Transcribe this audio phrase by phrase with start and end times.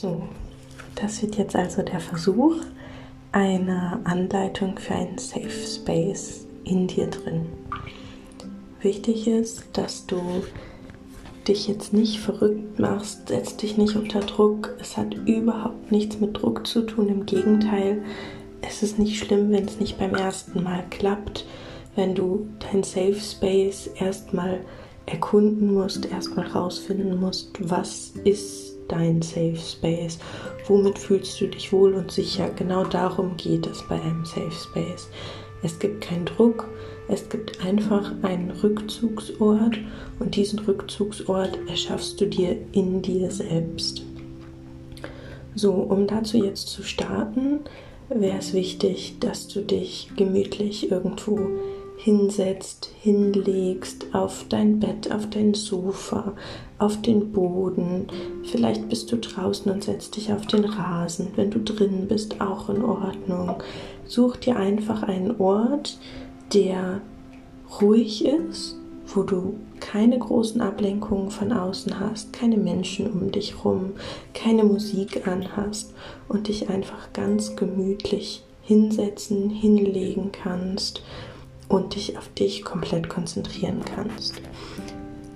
[0.00, 0.22] So,
[0.94, 2.54] das wird jetzt also der Versuch,
[3.32, 7.44] eine Anleitung für einen Safe Space in dir drin.
[8.80, 10.22] Wichtig ist, dass du
[11.46, 14.74] dich jetzt nicht verrückt machst, setz dich nicht unter Druck.
[14.80, 17.10] Es hat überhaupt nichts mit Druck zu tun.
[17.10, 18.02] Im Gegenteil,
[18.62, 21.44] es ist nicht schlimm, wenn es nicht beim ersten Mal klappt,
[21.94, 24.60] wenn du dein Safe Space erstmal
[25.06, 30.18] erkunden musst, erstmal rausfinden musst, was ist dein Safe Space,
[30.66, 32.50] womit fühlst du dich wohl und sicher.
[32.56, 35.08] Genau darum geht es bei einem Safe Space.
[35.62, 36.68] Es gibt keinen Druck,
[37.08, 39.78] es gibt einfach einen Rückzugsort
[40.18, 44.02] und diesen Rückzugsort erschaffst du dir in dir selbst.
[45.54, 47.60] So, um dazu jetzt zu starten,
[48.08, 51.40] wäre es wichtig, dass du dich gemütlich irgendwo
[52.02, 56.32] hinsetzt, hinlegst, auf dein Bett, auf dein Sofa,
[56.78, 58.06] auf den Boden.
[58.44, 61.28] Vielleicht bist du draußen und setzt dich auf den Rasen.
[61.36, 63.62] Wenn du drin bist, auch in Ordnung.
[64.06, 65.98] Such dir einfach einen Ort,
[66.54, 67.02] der
[67.82, 73.92] ruhig ist, wo du keine großen Ablenkungen von außen hast, keine Menschen um dich rum,
[74.32, 75.92] keine Musik anhast
[76.28, 81.02] und dich einfach ganz gemütlich hinsetzen, hinlegen kannst
[81.70, 84.42] und dich auf dich komplett konzentrieren kannst.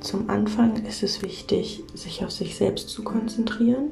[0.01, 3.91] Zum Anfang ist es wichtig, sich auf sich selbst zu konzentrieren.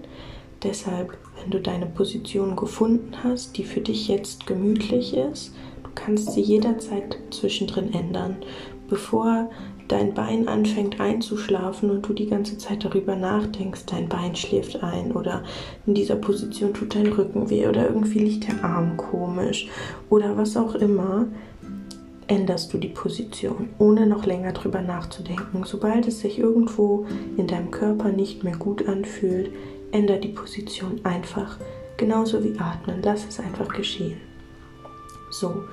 [0.62, 6.32] Deshalb, wenn du deine Position gefunden hast, die für dich jetzt gemütlich ist, du kannst
[6.32, 8.36] sie jederzeit zwischendrin ändern,
[8.88, 9.48] bevor
[9.88, 15.12] dein Bein anfängt einzuschlafen und du die ganze Zeit darüber nachdenkst, dein Bein schläft ein
[15.12, 15.44] oder
[15.86, 19.68] in dieser Position tut dein Rücken weh oder irgendwie liegt der Arm komisch
[20.08, 21.26] oder was auch immer,
[22.28, 25.64] änderst du die Position, ohne noch länger drüber nachzudenken.
[25.64, 27.06] Sobald es sich irgendwo
[27.36, 29.50] in deinem Körper nicht mehr gut anfühlt,
[29.92, 31.58] änder die Position einfach.
[31.96, 33.00] Genauso wie atmen.
[33.02, 34.20] Lass es einfach geschehen.
[35.30, 35.64] So,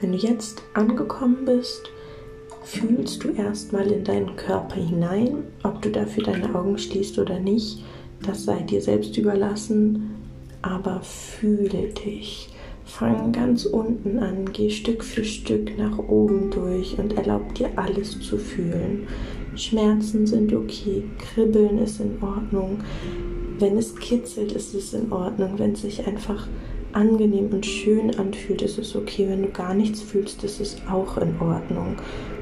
[0.00, 1.90] wenn du jetzt angekommen bist,
[2.62, 7.84] fühlst du erstmal in deinen Körper hinein, ob du dafür deine Augen schließt oder nicht.
[8.22, 10.14] Das sei dir selbst überlassen,
[10.62, 12.50] aber fühle dich.
[12.88, 18.18] Fang ganz unten an, geh Stück für Stück nach oben durch und erlaub dir alles
[18.18, 19.06] zu fühlen.
[19.54, 22.78] Schmerzen sind okay, Kribbeln ist in Ordnung.
[23.58, 25.58] Wenn es kitzelt, ist es in Ordnung.
[25.58, 26.48] Wenn es sich einfach
[26.92, 29.28] angenehm und schön anfühlt, ist es okay.
[29.28, 31.96] Wenn du gar nichts fühlst, ist es auch in Ordnung.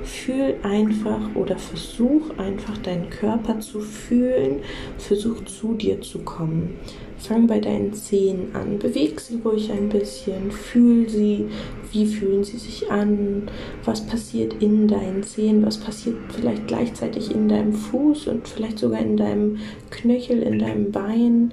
[0.07, 4.61] Fühl einfach oder versuch einfach deinen Körper zu fühlen.
[4.99, 6.77] Versuch zu dir zu kommen.
[7.19, 8.79] Fang bei deinen Zehen an.
[8.79, 10.53] Beweg sie ruhig ein bisschen.
[10.53, 11.47] Fühl sie.
[11.93, 13.51] Wie fühlen sie sich an?
[13.85, 15.67] Was passiert in deinen Zehen?
[15.67, 19.59] Was passiert vielleicht gleichzeitig in deinem Fuß und vielleicht sogar in deinem
[19.91, 21.53] Knöchel, in deinem Bein?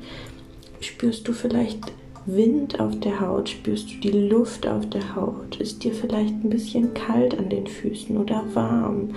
[0.79, 1.91] Spürst du vielleicht
[2.25, 3.49] Wind auf der Haut?
[3.49, 5.57] Spürst du die Luft auf der Haut?
[5.59, 9.09] Ist dir vielleicht ein bisschen kalt an den Füßen oder warm?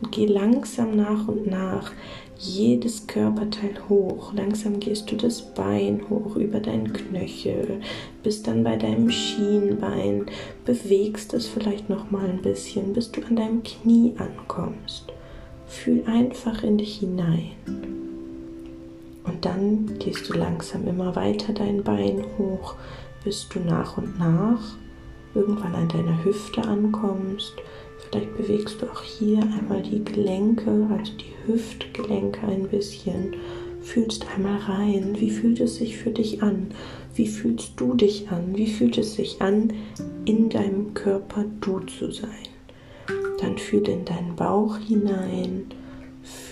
[0.00, 1.92] Und geh langsam nach und nach
[2.38, 4.32] jedes Körperteil hoch.
[4.34, 7.80] Langsam gehst du das Bein hoch über deinen Knöchel,
[8.22, 10.26] bist dann bei deinem Schienbein,
[10.64, 15.04] bewegst es vielleicht noch mal ein bisschen, bis du an deinem Knie ankommst.
[15.66, 17.52] Fühl einfach in dich hinein.
[19.26, 22.74] Und dann gehst du langsam immer weiter dein Bein hoch,
[23.24, 24.60] bis du nach und nach
[25.34, 27.54] irgendwann an deiner Hüfte ankommst
[27.98, 33.34] Vielleicht bewegst du auch hier einmal die Gelenke, also die Hüftgelenke ein bisschen.
[33.82, 35.16] Fühlst einmal rein.
[35.18, 36.68] Wie fühlt es sich für dich an?
[37.14, 38.56] Wie fühlst du dich an?
[38.56, 39.72] Wie fühlt es sich an,
[40.24, 42.48] in deinem Körper du zu sein?
[43.40, 45.66] Dann fühl in deinen Bauch hinein.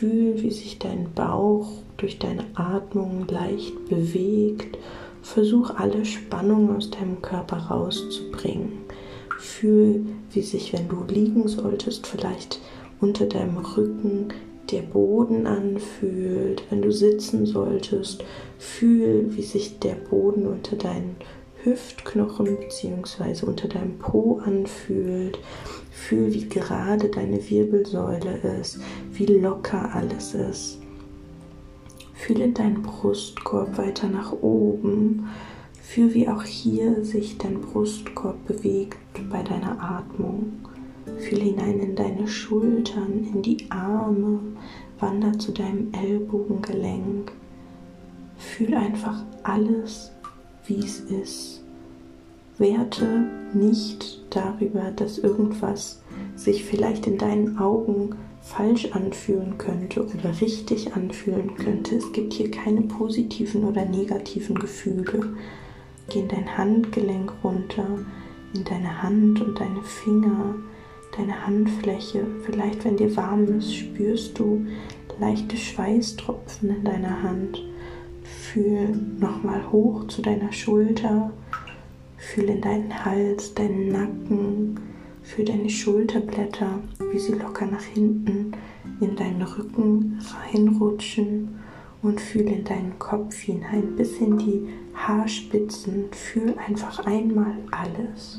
[0.04, 1.66] Fühl, wie sich dein Bauch
[1.96, 4.76] durch deine Atmung leicht bewegt.
[5.22, 8.72] Versuch alle Spannung aus deinem Körper rauszubringen.
[9.38, 12.60] Fühl, wie sich, wenn du liegen solltest, vielleicht
[13.00, 14.28] unter deinem Rücken
[14.70, 16.62] der Boden anfühlt.
[16.68, 18.24] Wenn du sitzen solltest,
[18.58, 21.16] fühl, wie sich der Boden unter deinen
[21.64, 23.46] Hüftknochen bzw.
[23.46, 25.38] unter deinem Po anfühlt.
[25.90, 28.80] Fühl, wie gerade deine Wirbelsäule ist,
[29.12, 30.78] wie locker alles ist.
[32.14, 35.28] Fühl in deinen Brustkorb weiter nach oben.
[35.82, 38.98] Fühl, wie auch hier sich dein Brustkorb bewegt
[39.30, 40.52] bei deiner Atmung.
[41.18, 44.40] Fühl hinein in deine Schultern, in die Arme,
[44.98, 47.32] wander zu deinem Ellbogengelenk.
[48.36, 50.13] Fühl einfach alles,
[50.66, 51.62] wie es ist.
[52.58, 56.02] Werte nicht darüber, dass irgendwas
[56.36, 61.96] sich vielleicht in deinen Augen falsch anfühlen könnte oder richtig anfühlen könnte.
[61.96, 65.34] Es gibt hier keine positiven oder negativen Gefühle.
[66.10, 67.86] Geh in dein Handgelenk runter,
[68.54, 70.54] in deine Hand und deine Finger,
[71.16, 72.26] deine Handfläche.
[72.44, 74.66] Vielleicht, wenn dir warm ist, spürst du
[75.18, 77.62] leichte Schweißtropfen in deiner Hand.
[78.54, 81.32] Fühl nochmal hoch zu deiner Schulter.
[82.16, 84.78] Fühl in deinen Hals, deinen Nacken.
[85.24, 86.78] Fühl deine Schulterblätter,
[87.10, 88.52] wie sie locker nach hinten
[89.00, 90.20] in deinen Rücken
[90.52, 91.58] reinrutschen
[92.00, 96.12] und fühl in deinen Kopf hinein bis in die Haarspitzen.
[96.12, 98.38] Fühl einfach einmal alles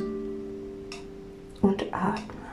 [1.62, 2.45] und atme.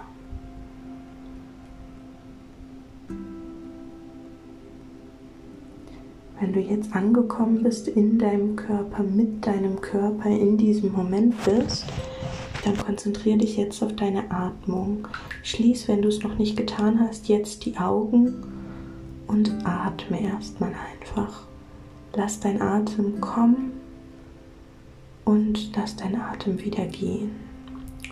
[6.43, 11.87] Wenn du jetzt angekommen bist in deinem Körper, mit deinem Körper in diesem Moment bist,
[12.65, 15.07] dann konzentriere dich jetzt auf deine Atmung.
[15.45, 18.43] Schließ, wenn du es noch nicht getan hast, jetzt die Augen
[19.29, 21.47] und atme erstmal einfach.
[22.17, 23.75] Lass dein Atem kommen
[25.25, 27.31] und lass dein Atem wieder gehen.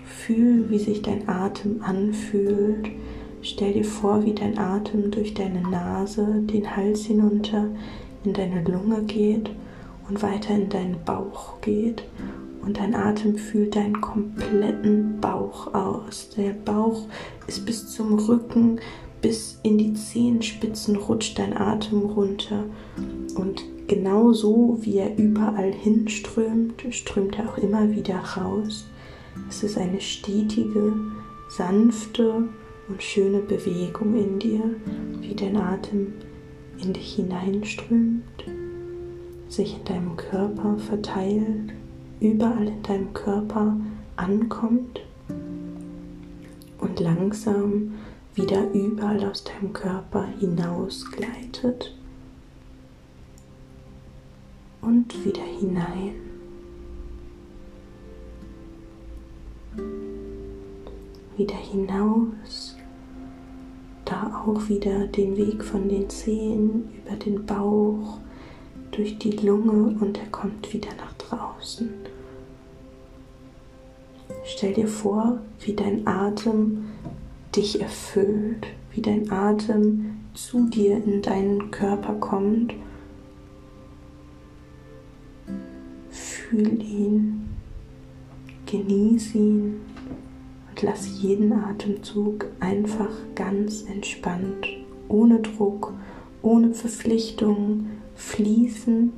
[0.04, 2.90] Fühl, wie sich dein Atem anfühlt.
[3.42, 7.66] Stell dir vor, wie dein Atem durch deine Nase den Hals hinunter
[8.24, 9.50] in deine Lunge geht
[10.08, 12.02] und weiter in deinen Bauch geht.
[12.62, 16.28] Und dein Atem fühlt deinen kompletten Bauch aus.
[16.36, 17.06] Der Bauch
[17.46, 18.80] ist bis zum Rücken,
[19.22, 22.64] bis in die Zehenspitzen rutscht dein Atem runter.
[23.34, 28.86] Und genauso wie er überall hinströmt, strömt er auch immer wieder raus.
[29.48, 30.92] Es ist eine stetige,
[31.48, 32.44] sanfte
[32.88, 34.62] und schöne Bewegung in dir,
[35.20, 36.12] wie dein Atem
[36.82, 38.44] in dich hineinströmt,
[39.48, 41.72] sich in deinem Körper verteilt,
[42.20, 43.76] überall in deinem Körper
[44.16, 45.00] ankommt
[46.78, 47.94] und langsam
[48.34, 51.94] wieder überall aus deinem Körper hinausgleitet
[54.80, 56.14] und wieder hinein.
[61.36, 62.76] Wieder hinaus
[64.10, 68.18] da auch wieder den Weg von den Zehen über den Bauch,
[68.90, 71.88] durch die Lunge und er kommt wieder nach draußen.
[74.44, 76.86] Stell dir vor, wie dein Atem
[77.54, 82.74] dich erfüllt, wie dein Atem zu dir in deinen Körper kommt.
[86.10, 87.48] Fühl ihn,
[88.66, 89.80] genieß ihn
[90.82, 94.66] lass jeden Atemzug einfach ganz entspannt,
[95.08, 95.92] ohne Druck,
[96.42, 99.12] ohne Verpflichtung fließen.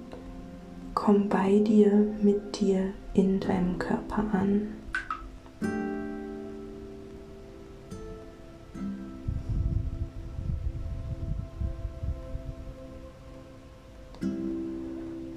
[0.94, 4.68] Komm bei dir, mit dir in deinem Körper an.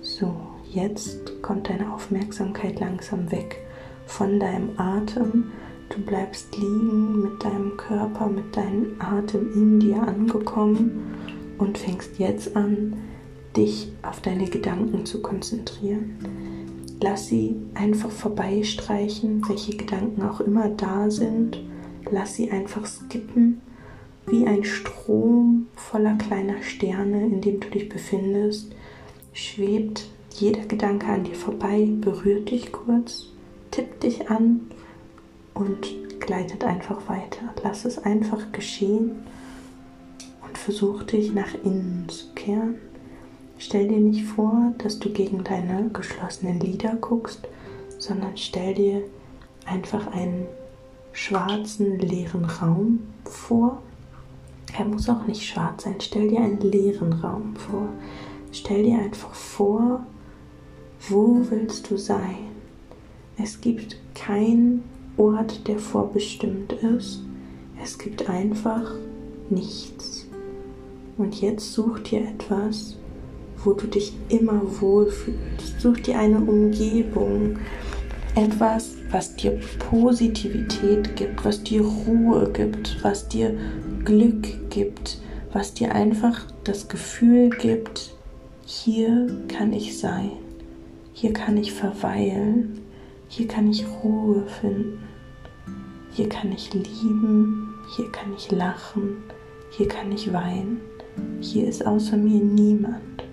[0.01, 0.33] So,
[0.71, 3.57] jetzt kommt deine Aufmerksamkeit langsam weg
[4.05, 5.51] von deinem Atem
[5.89, 11.15] Du bleibst liegen mit deinem Körper, mit deinem Atem in dir angekommen
[11.57, 12.93] und fängst jetzt an,
[13.55, 16.15] dich auf deine Gedanken zu konzentrieren.
[17.01, 21.61] Lass sie einfach vorbeistreichen, welche Gedanken auch immer da sind.
[22.09, 23.61] Lass sie einfach skippen,
[24.27, 28.73] wie ein Strom voller kleiner Sterne, in dem du dich befindest.
[29.33, 33.27] Schwebt jeder Gedanke an dir vorbei, berührt dich kurz,
[33.71, 34.61] tippt dich an
[35.55, 37.53] und gleitet einfach weiter.
[37.63, 39.23] Lass es einfach geschehen
[40.45, 42.75] und versuch dich nach innen zu kehren.
[43.57, 47.47] Stell dir nicht vor, dass du gegen deine geschlossenen Lider guckst,
[47.97, 49.01] sondern stell dir
[49.65, 50.45] einfach einen
[51.13, 53.81] schwarzen, leeren Raum vor.
[54.77, 55.95] Er muss auch nicht schwarz sein.
[55.99, 57.87] Stell dir einen leeren Raum vor.
[58.51, 60.05] Stell dir einfach vor,
[61.07, 62.37] wo willst du sein?
[63.37, 64.83] Es gibt kein
[65.17, 67.21] Ort, der vorbestimmt ist.
[67.81, 68.91] Es gibt einfach
[69.49, 70.27] nichts.
[71.17, 72.97] Und jetzt such dir etwas,
[73.63, 75.79] wo du dich immer wohlfühlst.
[75.79, 77.57] Such dir eine Umgebung,
[78.35, 83.55] etwas, was dir Positivität gibt, was dir Ruhe gibt, was dir
[84.03, 85.19] Glück gibt,
[85.53, 88.13] was dir einfach das Gefühl gibt,
[88.65, 90.31] hier kann ich sein,
[91.13, 92.81] hier kann ich verweilen,
[93.27, 95.03] hier kann ich Ruhe finden.
[96.11, 99.17] Hier kann ich lieben, hier kann ich lachen,
[99.71, 100.79] hier kann ich weinen.
[101.41, 103.23] Hier ist außer mir niemand.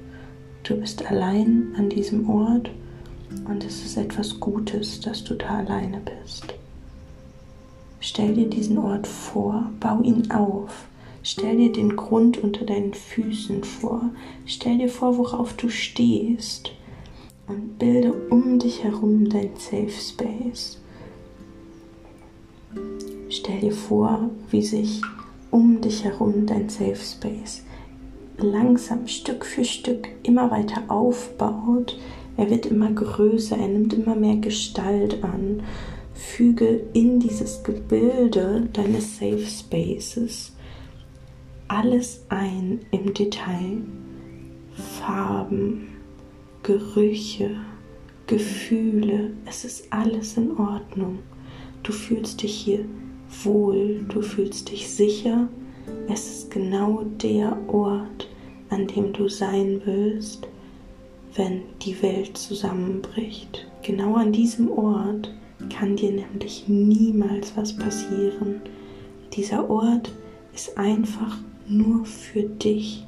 [0.64, 2.70] Du bist allein an diesem Ort
[3.48, 6.54] und es ist etwas Gutes, dass du da alleine bist.
[8.00, 10.86] Stell dir diesen Ort vor, bau ihn auf.
[11.22, 14.10] Stell dir den Grund unter deinen Füßen vor.
[14.44, 16.72] Stell dir vor, worauf du stehst.
[17.52, 20.78] Und bilde um dich herum dein Safe Space.
[23.28, 25.02] Stell dir vor, wie sich
[25.50, 27.62] um dich herum dein Safe Space
[28.38, 31.98] langsam Stück für Stück immer weiter aufbaut.
[32.36, 35.62] Er wird immer größer, er nimmt immer mehr Gestalt an.
[36.14, 40.52] Füge in dieses Gebilde deines Safe Spaces
[41.68, 43.82] alles ein im Detail.
[44.74, 45.88] Farben,
[46.62, 47.56] Gerüche,
[48.28, 51.18] Gefühle, es ist alles in Ordnung.
[51.82, 52.84] Du fühlst dich hier
[53.42, 55.48] wohl, du fühlst dich sicher.
[56.08, 58.28] Es ist genau der Ort,
[58.70, 60.46] an dem du sein willst,
[61.34, 63.66] wenn die Welt zusammenbricht.
[63.82, 65.34] Genau an diesem Ort
[65.68, 68.60] kann dir nämlich niemals was passieren.
[69.32, 70.12] Dieser Ort
[70.54, 73.04] ist einfach nur für dich.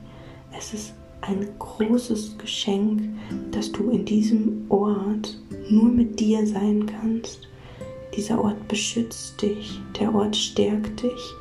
[0.56, 0.94] Es ist
[1.26, 3.02] ein großes Geschenk,
[3.50, 5.38] dass du in diesem Ort
[5.70, 7.48] nur mit dir sein kannst.
[8.16, 11.34] Dieser Ort beschützt dich, der Ort stärkt dich,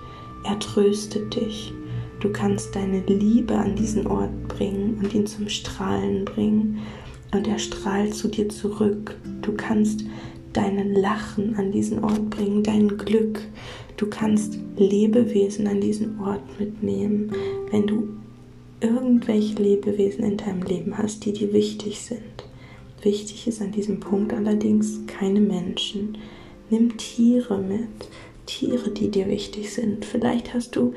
[0.45, 1.73] er tröstet dich.
[2.19, 6.79] Du kannst deine Liebe an diesen Ort bringen und ihn zum Strahlen bringen
[7.33, 9.17] und er strahlt zu dir zurück.
[9.41, 10.05] Du kannst
[10.53, 13.41] deinen Lachen an diesen Ort bringen, dein Glück.
[13.97, 17.31] Du kannst Lebewesen an diesen Ort mitnehmen,
[17.71, 18.07] wenn du
[18.83, 22.43] irgendwelche Lebewesen in deinem Leben hast, die dir wichtig sind.
[23.01, 26.17] Wichtig ist an diesem Punkt allerdings keine Menschen.
[26.69, 28.09] Nimm Tiere mit,
[28.45, 30.05] Tiere, die dir wichtig sind.
[30.05, 30.93] Vielleicht hast du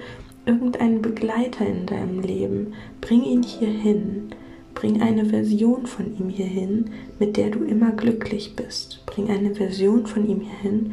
[0.47, 2.75] irgendeinen Begleiter in deinem Leben.
[3.01, 4.31] Bring ihn hier hin.
[4.75, 9.03] Bring eine Version von ihm hierhin, mit der du immer glücklich bist.
[9.07, 10.93] Bring eine Version von ihm hierhin,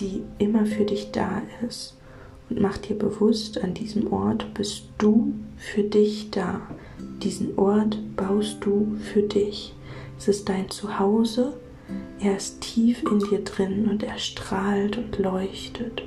[0.00, 1.96] die immer für dich da ist.
[2.52, 6.60] Und mach dir bewusst, an diesem Ort bist du für dich da.
[7.22, 9.72] Diesen Ort baust du für dich.
[10.18, 11.56] Es ist dein Zuhause.
[12.20, 16.02] Er ist tief in dir drin und er strahlt und leuchtet.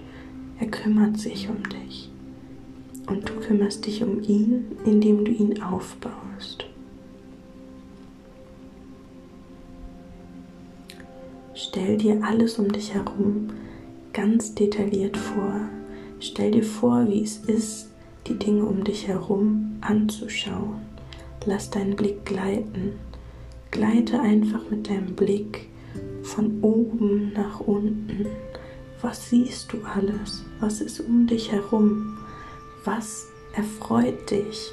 [0.59, 2.11] Er kümmert sich um dich.
[3.07, 6.67] Und du kümmerst dich um ihn, indem du ihn aufbaust.
[11.55, 13.49] Stell dir alles um dich herum
[14.13, 15.61] ganz detailliert vor.
[16.19, 17.89] Stell dir vor, wie es ist,
[18.27, 20.81] die Dinge um dich herum anzuschauen.
[21.45, 22.93] Lass deinen Blick gleiten.
[23.71, 25.69] Gleite einfach mit deinem Blick
[26.23, 28.25] von oben nach unten.
[29.01, 30.43] Was siehst du alles?
[30.59, 32.17] Was ist um dich herum?
[32.83, 34.71] Was erfreut dich?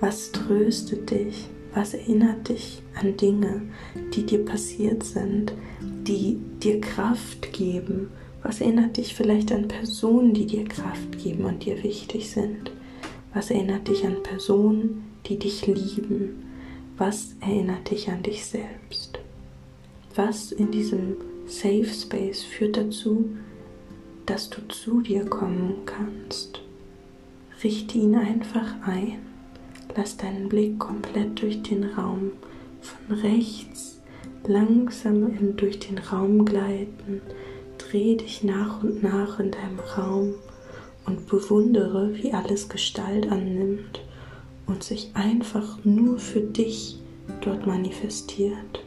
[0.00, 1.48] Was tröstet dich?
[1.74, 3.60] Was erinnert dich an Dinge,
[4.14, 8.08] die dir passiert sind, die dir Kraft geben?
[8.46, 12.70] Was erinnert dich vielleicht an Personen, die dir Kraft geben und dir wichtig sind?
[13.34, 16.44] Was erinnert dich an Personen, die dich lieben?
[16.96, 19.18] Was erinnert dich an dich selbst?
[20.14, 21.16] Was in diesem
[21.48, 23.30] Safe Space führt dazu,
[24.26, 26.60] dass du zu dir kommen kannst?
[27.64, 29.18] Richte ihn einfach ein.
[29.96, 32.30] Lass deinen Blick komplett durch den Raum
[32.80, 34.00] von rechts
[34.46, 37.20] langsam durch den Raum gleiten.
[37.90, 40.34] Dreh dich nach und nach in deinem Raum
[41.04, 44.00] und bewundere, wie alles Gestalt annimmt
[44.66, 46.98] und sich einfach nur für dich
[47.40, 48.84] dort manifestiert.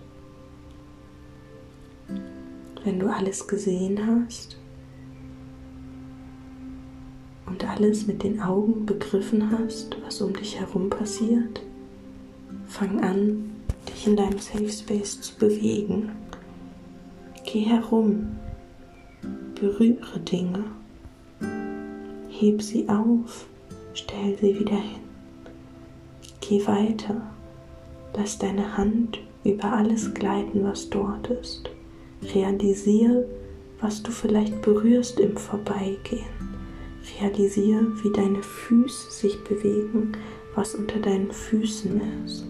[2.84, 4.58] Wenn du alles gesehen hast,
[7.50, 11.62] und alles mit den Augen begriffen hast, was um dich herum passiert,
[12.68, 13.52] fang an,
[13.88, 16.12] dich in deinem Safe Space zu bewegen.
[17.46, 18.38] Geh herum,
[19.60, 20.64] berühre Dinge,
[22.30, 23.48] heb sie auf,
[23.94, 25.02] stell sie wieder hin.
[26.40, 27.22] Geh weiter,
[28.16, 31.70] lass deine Hand über alles gleiten, was dort ist.
[32.34, 33.26] Realisiere,
[33.82, 36.26] was du vielleicht berührst im Vorbeigehen.
[37.20, 40.14] Realisiere, wie deine Füße sich bewegen,
[40.56, 42.46] was unter deinen Füßen ist.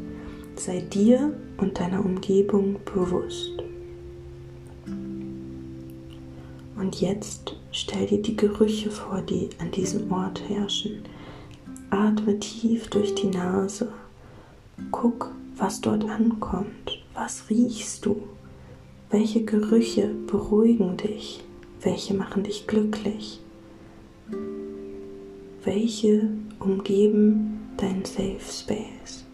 [0.56, 3.64] Sei dir und deiner Umgebung bewusst.
[6.80, 11.04] Und jetzt stell dir die Gerüche vor, die an diesem Ort herrschen.
[11.90, 13.92] Atme tief durch die Nase.
[14.92, 17.04] Guck, was dort ankommt.
[17.14, 18.24] Was riechst du?
[19.10, 21.44] Welche Gerüche beruhigen dich?
[21.82, 23.42] Welche machen dich glücklich?
[25.64, 29.26] welche umgeben dein Safe Space.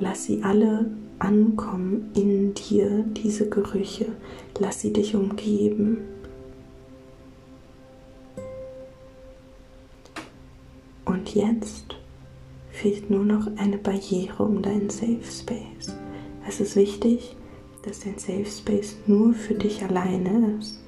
[0.00, 4.06] Lass sie alle ankommen in dir, diese Gerüche.
[4.58, 5.98] Lass sie dich umgeben.
[11.34, 11.96] Jetzt
[12.70, 15.96] fehlt nur noch eine Barriere um deinen Safe Space.
[16.46, 17.34] Es ist wichtig,
[17.84, 20.84] dass dein Safe Space nur für dich alleine ist.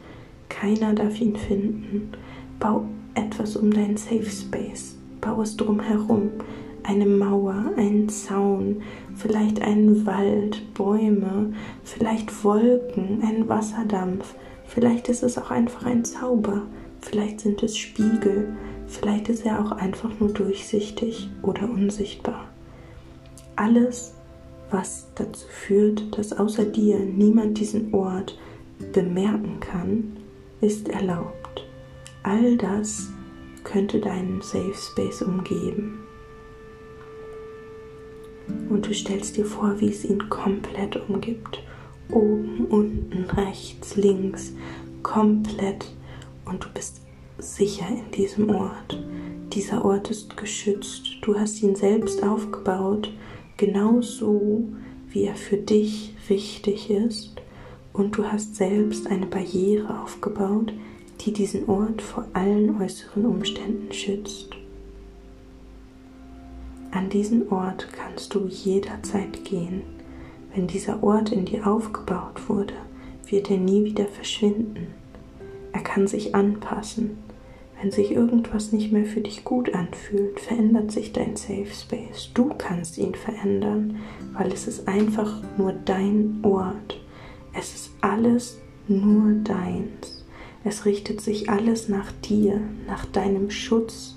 [0.51, 2.13] Keiner darf ihn finden.
[2.61, 2.85] Bau
[3.15, 4.97] etwas um deinen Safe Space.
[5.23, 6.31] Bau es drumherum.
[6.83, 8.83] Eine Mauer, einen Zaun,
[9.15, 14.35] vielleicht einen Wald, Bäume, vielleicht Wolken, einen Wasserdampf.
[14.67, 16.63] Vielleicht ist es auch einfach ein Zauber.
[17.01, 18.55] Vielleicht sind es Spiegel.
[18.87, 22.49] Vielleicht ist er auch einfach nur durchsichtig oder unsichtbar.
[23.57, 24.15] Alles,
[24.71, 28.39] was dazu führt, dass außer dir niemand diesen Ort
[28.93, 30.17] bemerken kann,
[30.61, 31.67] ist erlaubt.
[32.23, 33.11] All das
[33.65, 36.01] könnte deinen Safe Space umgeben.
[38.69, 41.63] Und du stellst dir vor, wie es ihn komplett umgibt.
[42.11, 44.53] Oben, unten, rechts, links,
[45.03, 45.87] komplett.
[46.45, 47.04] Und du bist
[47.39, 48.99] sicher in diesem Ort.
[49.53, 51.19] Dieser Ort ist geschützt.
[51.23, 53.13] Du hast ihn selbst aufgebaut,
[53.57, 54.65] genauso
[55.11, 57.41] wie er für dich richtig ist.
[57.93, 60.73] Und du hast selbst eine Barriere aufgebaut,
[61.21, 64.51] die diesen Ort vor allen äußeren Umständen schützt.
[66.91, 69.83] An diesen Ort kannst du jederzeit gehen.
[70.55, 72.75] Wenn dieser Ort in dir aufgebaut wurde,
[73.27, 74.89] wird er nie wieder verschwinden.
[75.73, 77.19] Er kann sich anpassen.
[77.85, 82.31] Wenn sich irgendwas nicht mehr für dich gut anfühlt, verändert sich dein Safe Space.
[82.33, 83.99] Du kannst ihn verändern,
[84.33, 86.99] weil es ist einfach nur dein Ort.
[87.53, 90.25] Es ist alles nur deins.
[90.65, 94.17] Es richtet sich alles nach dir, nach deinem Schutz,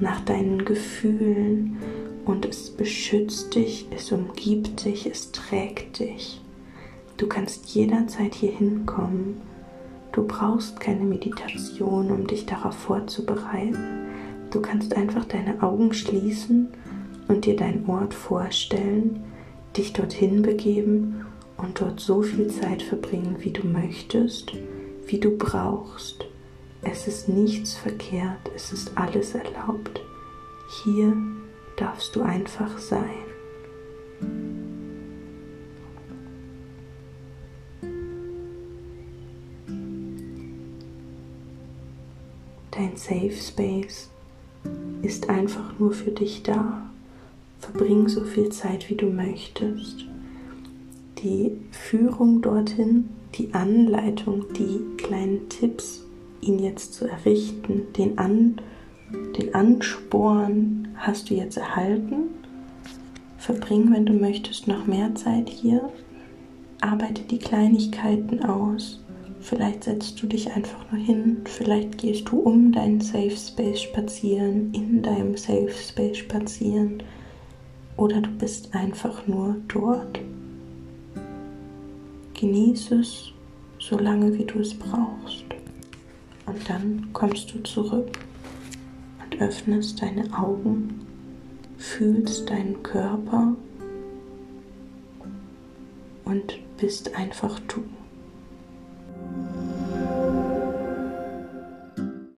[0.00, 1.76] nach deinen Gefühlen
[2.24, 6.42] und es beschützt dich, es umgibt dich, es trägt dich.
[7.16, 9.53] Du kannst jederzeit hier hinkommen
[10.14, 14.06] Du brauchst keine Meditation, um dich darauf vorzubereiten.
[14.52, 16.68] Du kannst einfach deine Augen schließen
[17.26, 19.24] und dir deinen Ort vorstellen,
[19.76, 24.52] dich dorthin begeben und dort so viel Zeit verbringen, wie du möchtest,
[25.06, 26.24] wie du brauchst.
[26.82, 30.00] Es ist nichts verkehrt, es ist alles erlaubt.
[30.84, 31.12] Hier
[31.76, 33.23] darfst du einfach sein.
[42.96, 44.10] Safe Space
[45.02, 46.82] ist einfach nur für dich da.
[47.58, 50.06] Verbring so viel Zeit, wie du möchtest.
[51.18, 56.04] Die Führung dorthin, die Anleitung, die kleinen Tipps,
[56.40, 58.60] ihn jetzt zu errichten, den, An,
[59.38, 62.30] den Ansporn hast du jetzt erhalten.
[63.38, 65.90] Verbring, wenn du möchtest, noch mehr Zeit hier.
[66.80, 69.03] Arbeite die Kleinigkeiten aus.
[69.44, 74.72] Vielleicht setzt du dich einfach nur hin, vielleicht gehst du um deinen Safe Space spazieren,
[74.72, 77.02] in deinem Safe Space spazieren
[77.98, 80.18] oder du bist einfach nur dort.
[82.32, 83.32] Genieße es
[83.78, 85.44] so lange, wie du es brauchst.
[86.46, 88.18] Und dann kommst du zurück
[89.22, 91.04] und öffnest deine Augen,
[91.76, 93.54] fühlst deinen Körper
[96.24, 97.82] und bist einfach du.